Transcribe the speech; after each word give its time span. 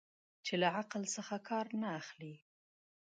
چې 0.45 0.53
له 0.61 0.67
عقل 0.79 1.03
څخه 1.15 1.35
کار 1.49 1.65
نه 1.81 1.87
اخلي. 1.99 2.35